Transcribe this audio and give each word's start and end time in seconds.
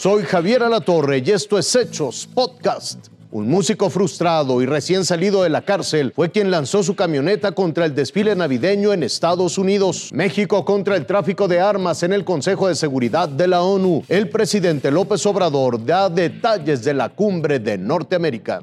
Soy 0.00 0.22
Javier 0.22 0.62
Alatorre 0.62 1.18
y 1.18 1.30
esto 1.30 1.58
es 1.58 1.76
Hechos 1.76 2.26
Podcast. 2.32 3.08
Un 3.30 3.50
músico 3.50 3.90
frustrado 3.90 4.62
y 4.62 4.64
recién 4.64 5.04
salido 5.04 5.42
de 5.42 5.50
la 5.50 5.60
cárcel 5.60 6.14
fue 6.16 6.30
quien 6.30 6.50
lanzó 6.50 6.82
su 6.82 6.96
camioneta 6.96 7.52
contra 7.52 7.84
el 7.84 7.94
desfile 7.94 8.34
navideño 8.34 8.94
en 8.94 9.02
Estados 9.02 9.58
Unidos. 9.58 10.08
México 10.14 10.64
contra 10.64 10.96
el 10.96 11.04
tráfico 11.04 11.48
de 11.48 11.60
armas 11.60 12.02
en 12.02 12.14
el 12.14 12.24
Consejo 12.24 12.68
de 12.68 12.76
Seguridad 12.76 13.28
de 13.28 13.46
la 13.46 13.60
ONU. 13.60 14.02
El 14.08 14.30
presidente 14.30 14.90
López 14.90 15.26
Obrador 15.26 15.84
da 15.84 16.08
detalles 16.08 16.82
de 16.82 16.94
la 16.94 17.10
cumbre 17.10 17.58
de 17.58 17.76
Norteamérica. 17.76 18.62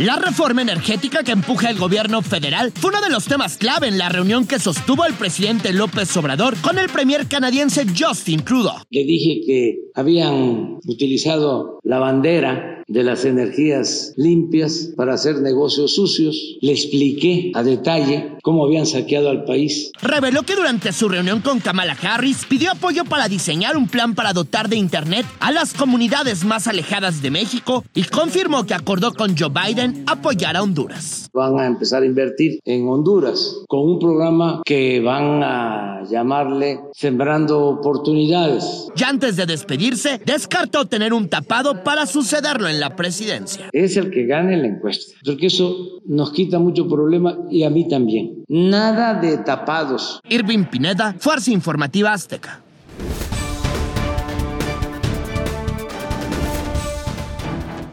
La 0.00 0.16
reforma 0.16 0.62
energética 0.62 1.22
que 1.22 1.32
empuja 1.32 1.68
el 1.68 1.76
gobierno 1.76 2.22
federal 2.22 2.72
fue 2.74 2.90
uno 2.90 3.02
de 3.02 3.10
los 3.10 3.26
temas 3.26 3.58
clave 3.58 3.86
en 3.86 3.98
la 3.98 4.08
reunión 4.08 4.46
que 4.46 4.58
sostuvo 4.58 5.04
el 5.04 5.12
presidente 5.12 5.74
López 5.74 6.16
Obrador 6.16 6.56
con 6.62 6.78
el 6.78 6.88
premier 6.88 7.26
canadiense 7.28 7.84
Justin 7.84 8.42
Trudeau. 8.42 8.78
Le 8.88 9.04
dije 9.04 9.42
que 9.46 9.74
habían 10.00 10.78
utilizado 10.86 11.78
la 11.82 11.98
bandera 11.98 12.80
de 12.90 13.04
las 13.04 13.24
energías 13.24 14.12
limpias 14.16 14.90
para 14.96 15.14
hacer 15.14 15.40
negocios 15.40 15.94
sucios. 15.94 16.58
Le 16.60 16.72
expliqué 16.72 17.52
a 17.54 17.62
detalle 17.62 18.36
cómo 18.42 18.64
habían 18.64 18.84
saqueado 18.84 19.30
al 19.30 19.44
país. 19.44 19.92
Reveló 20.02 20.42
que 20.42 20.56
durante 20.56 20.92
su 20.92 21.08
reunión 21.08 21.40
con 21.40 21.60
Kamala 21.60 21.96
Harris 22.02 22.44
pidió 22.46 22.72
apoyo 22.72 23.04
para 23.04 23.28
diseñar 23.28 23.76
un 23.76 23.86
plan 23.86 24.14
para 24.16 24.32
dotar 24.32 24.68
de 24.68 24.76
Internet 24.76 25.24
a 25.38 25.52
las 25.52 25.72
comunidades 25.72 26.44
más 26.44 26.66
alejadas 26.66 27.22
de 27.22 27.30
México 27.30 27.84
y 27.94 28.02
confirmó 28.02 28.66
que 28.66 28.74
acordó 28.74 29.14
con 29.14 29.36
Joe 29.38 29.50
Biden 29.50 30.02
apoyar 30.06 30.56
a 30.56 30.62
Honduras. 30.62 31.30
Van 31.32 31.60
a 31.60 31.66
empezar 31.66 32.02
a 32.02 32.06
invertir 32.06 32.58
en 32.64 32.88
Honduras 32.88 33.54
con 33.68 33.80
un 33.80 33.98
programa 34.00 34.62
que 34.64 35.00
van 35.00 35.42
a 35.44 36.02
llamarle 36.10 36.80
Sembrando 36.92 37.66
Oportunidades. 37.66 38.88
Ya 38.96 39.08
antes 39.08 39.36
de 39.36 39.46
despedirse, 39.90 40.20
descartó 40.24 40.86
tener 40.86 41.12
un 41.12 41.28
tapado 41.28 41.82
para 41.82 42.06
sucederlo 42.06 42.68
en 42.68 42.80
la 42.80 42.96
presidencia. 42.96 43.68
Es 43.72 43.96
el 43.96 44.10
que 44.10 44.26
gane 44.26 44.56
la 44.56 44.68
encuesta, 44.68 45.14
porque 45.24 45.46
eso 45.46 46.00
nos 46.06 46.32
quita 46.32 46.58
mucho 46.58 46.88
problema 46.88 47.36
y 47.50 47.64
a 47.64 47.70
mí 47.70 47.88
también. 47.88 48.44
Nada 48.48 49.14
de 49.14 49.38
tapados. 49.38 50.20
Irving 50.28 50.64
Pineda, 50.64 51.14
Fuerza 51.18 51.50
Informativa 51.50 52.12
Azteca. 52.12 52.60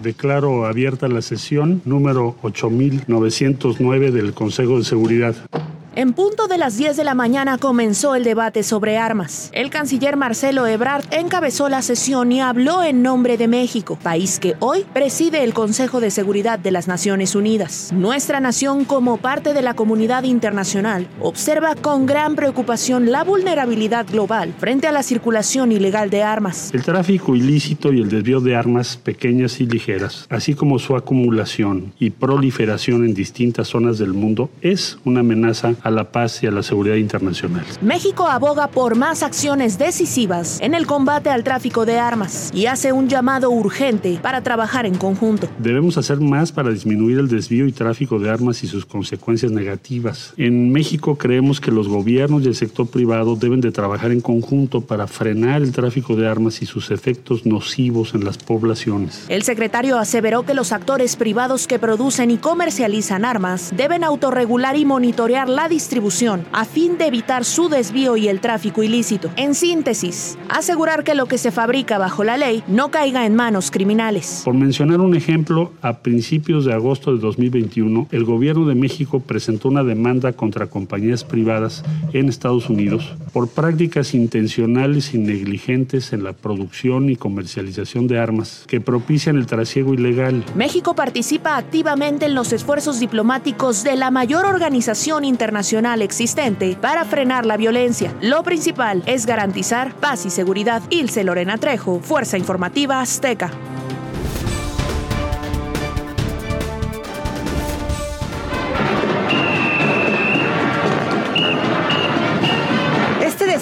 Declaro 0.01 0.65
abierta 0.65 1.07
la 1.09 1.21
sesión 1.21 1.81
número 1.83 2.37
8909 2.41 4.11
del 4.11 4.33
Consejo 4.33 4.77
de 4.77 4.85
Seguridad. 4.85 5.35
En 5.97 6.13
punto 6.13 6.47
de 6.47 6.59
las 6.59 6.77
10 6.77 6.95
de 6.95 7.03
la 7.03 7.15
mañana 7.15 7.57
comenzó 7.57 8.13
el 8.13 8.23
debate 8.23 8.61
sobre 8.61 8.99
armas. 8.99 9.49
El 9.51 9.71
canciller 9.71 10.15
Marcelo 10.15 10.67
Ebrard 10.67 11.05
encabezó 11.09 11.69
la 11.69 11.81
sesión 11.81 12.31
y 12.31 12.39
habló 12.39 12.83
en 12.83 13.01
nombre 13.01 13.35
de 13.35 13.47
México, 13.47 13.97
país 14.03 14.37
que 14.37 14.53
hoy 14.59 14.85
preside 14.93 15.43
el 15.43 15.55
Consejo 15.55 15.99
de 15.99 16.11
Seguridad 16.11 16.59
de 16.59 16.69
las 16.69 16.87
Naciones 16.87 17.33
Unidas. 17.33 17.89
Nuestra 17.91 18.39
nación, 18.39 18.85
como 18.85 19.17
parte 19.17 19.55
de 19.55 19.63
la 19.63 19.73
comunidad 19.73 20.21
internacional, 20.21 21.07
observa 21.19 21.73
con 21.73 22.05
gran 22.05 22.35
preocupación 22.35 23.09
la 23.11 23.23
vulnerabilidad 23.23 24.05
global 24.05 24.53
frente 24.59 24.85
a 24.85 24.91
la 24.91 25.01
circulación 25.01 25.71
ilegal 25.71 26.11
de 26.11 26.21
armas. 26.21 26.69
El 26.75 26.83
tráfico 26.83 27.35
ilícito 27.35 27.91
y 27.91 28.01
el 28.01 28.09
desvío 28.09 28.39
de 28.39 28.55
armas 28.55 28.97
pequeñas 28.97 29.59
y 29.61 29.65
ligeras, 29.65 30.27
así 30.29 30.53
como 30.53 30.77
su 30.77 30.95
acumulación 30.95 31.91
y 31.97 32.11
proliferación 32.11 33.03
en 33.03 33.15
distintas 33.15 33.69
zonas 33.69 33.97
del 33.97 34.13
mundo, 34.13 34.51
es 34.61 34.99
una 35.03 35.21
amenaza 35.21 35.73
la 35.91 36.11
paz 36.11 36.43
y 36.43 36.47
a 36.47 36.51
la 36.51 36.63
seguridad 36.63 36.95
internacional. 36.95 37.65
México 37.81 38.27
aboga 38.27 38.67
por 38.67 38.95
más 38.95 39.23
acciones 39.23 39.77
decisivas 39.77 40.59
en 40.61 40.73
el 40.73 40.85
combate 40.85 41.29
al 41.29 41.43
tráfico 41.43 41.85
de 41.85 41.99
armas 41.99 42.51
y 42.53 42.65
hace 42.65 42.91
un 42.91 43.07
llamado 43.07 43.49
urgente 43.49 44.19
para 44.21 44.41
trabajar 44.41 44.85
en 44.85 44.95
conjunto. 44.95 45.47
Debemos 45.59 45.97
hacer 45.97 46.19
más 46.19 46.51
para 46.51 46.69
disminuir 46.69 47.19
el 47.19 47.27
desvío 47.27 47.65
y 47.65 47.71
tráfico 47.71 48.19
de 48.19 48.29
armas 48.29 48.63
y 48.63 48.67
sus 48.67 48.85
consecuencias 48.85 49.51
negativas. 49.51 50.33
En 50.37 50.71
México 50.71 51.17
creemos 51.17 51.59
que 51.59 51.71
los 51.71 51.87
gobiernos 51.87 52.43
y 52.43 52.47
el 52.47 52.55
sector 52.55 52.87
privado 52.87 53.35
deben 53.35 53.61
de 53.61 53.71
trabajar 53.71 54.11
en 54.11 54.21
conjunto 54.21 54.81
para 54.81 55.07
frenar 55.07 55.61
el 55.61 55.71
tráfico 55.71 56.15
de 56.15 56.27
armas 56.27 56.61
y 56.61 56.65
sus 56.65 56.91
efectos 56.91 57.45
nocivos 57.45 58.13
en 58.13 58.23
las 58.23 58.37
poblaciones. 58.37 59.25
El 59.29 59.43
secretario 59.43 59.97
aseveró 59.97 60.43
que 60.43 60.53
los 60.53 60.71
actores 60.71 61.15
privados 61.15 61.67
que 61.67 61.79
producen 61.79 62.31
y 62.31 62.37
comercializan 62.37 63.25
armas 63.25 63.71
deben 63.75 64.03
autorregular 64.03 64.75
y 64.75 64.85
monitorear 64.85 65.49
la 65.49 65.67
distribución 65.77 66.43
a 66.53 66.65
fin 66.65 66.97
de 66.97 67.05
evitar 67.05 67.45
su 67.45 67.69
desvío 67.69 68.17
y 68.17 68.29
el 68.29 68.39
tráfico 68.39 68.81
ilícito. 68.81 69.29
En 69.35 69.53
síntesis, 69.53 70.35
asegurar 70.49 71.03
que 71.03 71.13
lo 71.13 71.27
que 71.27 71.37
se 71.37 71.51
fabrica 71.51 71.99
bajo 71.99 72.23
la 72.23 72.35
ley 72.35 72.63
no 72.67 72.89
caiga 72.89 73.27
en 73.27 73.35
manos 73.35 73.69
criminales. 73.69 74.41
Por 74.43 74.55
mencionar 74.55 75.01
un 75.01 75.15
ejemplo, 75.15 75.73
a 75.83 75.99
principios 75.99 76.65
de 76.65 76.73
agosto 76.73 77.13
de 77.13 77.19
2021, 77.19 78.07
el 78.09 78.23
gobierno 78.23 78.65
de 78.65 78.73
México 78.73 79.19
presentó 79.19 79.69
una 79.69 79.83
demanda 79.83 80.33
contra 80.33 80.65
compañías 80.65 81.23
privadas 81.23 81.83
en 82.11 82.27
Estados 82.27 82.71
Unidos 82.71 83.13
por 83.31 83.47
prácticas 83.47 84.15
intencionales 84.15 85.13
y 85.13 85.19
negligentes 85.19 86.11
en 86.11 86.23
la 86.23 86.33
producción 86.33 87.07
y 87.11 87.17
comercialización 87.17 88.07
de 88.07 88.17
armas 88.17 88.63
que 88.65 88.81
propician 88.81 89.35
el 89.35 89.45
trasiego 89.45 89.93
ilegal. 89.93 90.43
México 90.55 90.95
participa 90.95 91.55
activamente 91.55 92.25
en 92.25 92.33
los 92.33 92.51
esfuerzos 92.51 92.99
diplomáticos 92.99 93.83
de 93.83 93.95
la 93.95 94.09
mayor 94.09 94.47
organización 94.47 95.23
internacional 95.23 95.56
existente 96.01 96.77
para 96.79 97.05
frenar 97.05 97.45
la 97.45 97.57
violencia. 97.57 98.13
Lo 98.21 98.43
principal 98.43 99.03
es 99.05 99.25
garantizar 99.25 99.93
paz 99.93 100.25
y 100.25 100.29
seguridad. 100.29 100.81
Ilse 100.89 101.23
Lorena 101.23 101.57
Trejo, 101.57 101.99
Fuerza 101.99 102.37
Informativa 102.37 103.01
Azteca. 103.01 103.51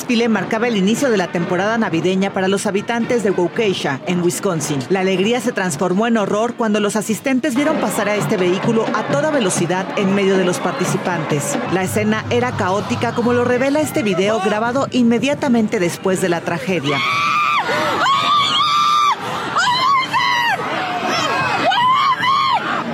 Desfile 0.06 0.30
marcaba 0.30 0.68
el 0.68 0.78
inicio 0.78 1.10
de 1.10 1.18
la 1.18 1.32
temporada 1.32 1.80
navideña 1.80 2.32
para 2.32 2.48
los 2.48 2.68
habitantes 2.68 3.24
de 3.24 3.32
Waukesha, 3.32 4.02
en 4.06 4.22
Wisconsin. 4.22 4.78
La 4.90 5.00
alegría 5.00 5.42
se 5.42 5.52
transformó 5.52 6.06
en 6.06 6.18
horror 6.18 6.54
cuando 6.54 6.80
los 6.80 6.96
asistentes 6.96 7.56
vieron 7.56 7.78
pasar 7.78 8.10
a 8.10 8.16
este 8.16 8.38
vehículo 8.38 8.86
a 8.94 9.08
toda 9.08 9.32
velocidad 9.32 9.88
en 9.98 10.14
medio 10.14 10.38
de 10.38 10.46
los 10.46 10.60
participantes. 10.60 11.58
La 11.74 11.82
escena 11.82 12.24
era 12.30 12.52
caótica 12.52 13.16
como 13.16 13.34
lo 13.34 13.46
revela 13.46 13.80
este 13.80 14.04
video 14.04 14.40
grabado 14.42 14.88
inmediatamente 14.92 15.80
después 15.80 16.22
de 16.22 16.30
la 16.30 16.42
tragedia. 16.42 17.00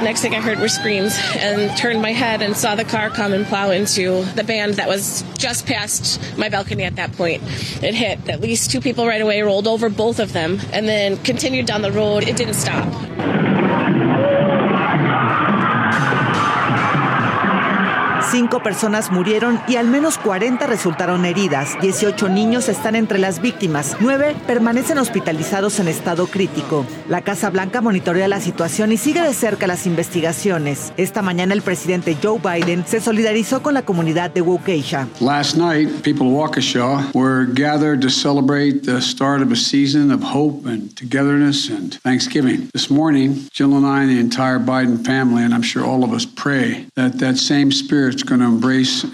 Next 0.02 0.22
thing 0.22 0.34
I 0.34 0.42
heard 0.42 0.60
were 0.60 0.68
screams 0.68 1.16
and 1.36 1.78
turned 1.78 2.02
my 2.02 2.12
head 2.12 2.42
and 2.42 2.58
saw 2.58 2.74
the 2.74 2.84
car 2.84 3.12
come 3.12 3.34
and 3.34 3.46
plow 3.46 3.70
into 3.70 4.24
the 4.36 4.44
band 4.44 4.76
that 4.76 4.88
was 4.88 5.24
just 5.38 5.68
past 5.68 6.20
my 6.38 6.50
balcony 6.50 6.84
at 6.84 6.96
that 6.96 7.12
point. 7.14 7.44
It 7.84 7.94
hit 7.94 8.28
at 8.28 8.42
least 8.42 8.72
two 8.72 8.82
people 8.82 9.06
right 9.06 9.22
away, 9.22 9.42
rolled 9.44 9.68
over 9.68 9.90
both 9.90 10.20
of 10.20 10.34
them, 10.34 10.60
and 10.74 10.88
then 10.88 11.18
continued 11.18 11.68
down 11.68 11.84
the 11.84 11.92
road. 11.92 12.28
It 12.28 12.36
didn't 12.36 12.56
stop. 12.56 12.92
Cinco 18.52 18.64
personas 18.64 19.14
murieron 19.14 19.62
y 19.66 19.78
al 19.78 19.88
menos 19.88 20.18
40 20.18 20.68
resultaron 20.68 21.24
heridas. 21.24 21.78
18 21.82 22.28
niños 22.28 22.68
están 22.68 22.98
entre 22.98 23.18
las 23.18 23.42
víctimas. 23.42 23.96
Nueve 24.02 24.36
permanecen 24.46 24.98
hospitalizados 24.98 25.80
en 25.80 25.88
estado 25.88 26.28
crítico. 26.28 26.86
La 27.08 27.22
Casa 27.22 27.50
Blanca 27.50 27.80
monitorea 27.80 28.28
la 28.28 28.42
situación 28.42 28.92
y 28.92 28.98
sigue 28.98 29.22
de 29.22 29.34
cerca 29.34 29.68
las 29.68 29.88
investigaciones. 29.88 30.92
Esta 30.98 31.22
mañana 31.22 31.54
el 31.54 31.62
presidente 31.62 32.18
Joe 32.22 32.42
Biden 32.44 32.84
se 32.86 33.00
solidarizó 33.00 33.64
con 33.64 33.74
la 33.74 33.84
comunidad 33.84 34.32
de 34.32 34.42
Waukesha. 34.42 35.08
Last 35.22 35.56
night, 35.56 36.04
people 36.04 36.28
of 36.28 36.34
Waukesha 36.34 37.14
were 37.14 37.46
gathered 37.46 38.02
to 38.02 38.10
celebrate 38.10 38.82
the 38.84 39.00
start 39.00 39.42
of 39.42 39.54
a 39.54 39.56
season 39.56 40.12
of 40.12 40.22
hope 40.22 40.66
and 40.66 40.94
togetherness 40.98 41.70
and 41.70 41.94
Thanksgiving. 42.02 42.70
This 42.74 42.90
morning, 42.90 43.48
Jill 43.54 43.78
and 43.78 43.86
I 43.86 44.02
and 44.02 44.12
the 44.12 44.20
entire 44.20 44.60
Biden 44.60 45.06
family, 45.06 45.42
and 45.42 45.54
I'm 45.54 45.64
sure 45.64 45.86
all 45.86 46.04
of 46.04 46.12
us, 46.12 46.26
pray 46.26 46.88
that 46.98 47.18
that 47.20 47.38
same 47.38 47.72
spirit 48.42 49.12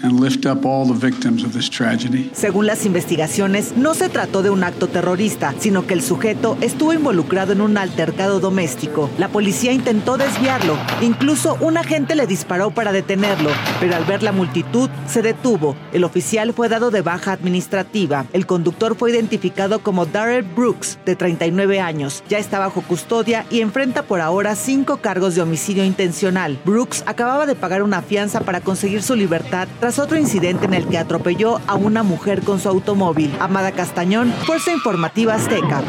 según 2.32 2.66
las 2.66 2.86
investigaciones, 2.86 3.76
no 3.76 3.94
se 3.94 4.08
trató 4.08 4.42
de 4.42 4.50
un 4.50 4.64
acto 4.64 4.88
terrorista, 4.88 5.54
sino 5.58 5.86
que 5.86 5.94
el 5.94 6.02
sujeto 6.02 6.56
estuvo 6.60 6.92
involucrado 6.92 7.52
en 7.52 7.60
un 7.60 7.76
altercado 7.78 8.40
doméstico. 8.40 9.10
La 9.18 9.28
policía 9.28 9.72
intentó 9.72 10.16
desviarlo, 10.16 10.76
incluso 11.00 11.56
un 11.60 11.76
agente 11.76 12.14
le 12.14 12.26
disparó 12.26 12.70
para 12.70 12.92
detenerlo, 12.92 13.50
pero 13.80 13.96
al 13.96 14.04
ver 14.04 14.22
la 14.22 14.32
multitud 14.32 14.88
se 15.06 15.22
detuvo. 15.22 15.76
El 15.92 16.04
oficial 16.04 16.52
fue 16.52 16.68
dado 16.68 16.90
de 16.90 17.02
baja 17.02 17.32
administrativa. 17.32 18.26
El 18.32 18.46
conductor 18.46 18.96
fue 18.96 19.10
identificado 19.10 19.80
como 19.80 20.06
Darrell 20.06 20.44
Brooks, 20.44 20.98
de 21.04 21.16
39 21.16 21.80
años. 21.80 22.22
Ya 22.28 22.38
está 22.38 22.58
bajo 22.58 22.82
custodia 22.82 23.46
y 23.50 23.60
enfrenta 23.60 24.02
por 24.02 24.20
ahora 24.20 24.54
cinco 24.54 24.98
cargos 24.98 25.34
de 25.34 25.42
homicidio 25.42 25.84
intencional. 25.84 26.58
Brooks 26.64 27.04
acababa 27.06 27.46
de 27.46 27.54
pagar 27.54 27.82
una 27.82 28.02
fianza 28.02 28.40
para 28.40 28.60
conseguir 28.60 29.02
su 29.02 29.14
libertad 29.18 29.68
tras 29.80 29.98
otro 29.98 30.16
incidente 30.16 30.66
en 30.66 30.74
el 30.74 30.86
que 30.86 30.98
atropelló 30.98 31.60
a 31.66 31.74
una 31.74 32.02
mujer 32.02 32.42
con 32.42 32.60
su 32.60 32.68
automóvil. 32.68 33.34
Amada 33.40 33.72
Castañón, 33.72 34.32
Fuerza 34.46 34.72
Informativa 34.72 35.34
Azteca. 35.34 35.82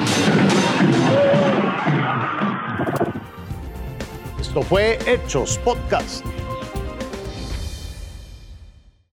Esto 4.40 4.62
fue 4.64 4.98
Hechos 5.06 5.60
Podcast. 5.60 6.26